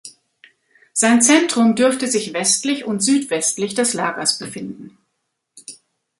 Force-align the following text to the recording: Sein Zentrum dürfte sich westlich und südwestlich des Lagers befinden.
Sein 0.93 1.21
Zentrum 1.21 1.75
dürfte 1.75 2.07
sich 2.07 2.33
westlich 2.33 2.85
und 2.85 3.01
südwestlich 3.01 3.75
des 3.75 3.93
Lagers 3.93 4.39
befinden. 4.39 4.97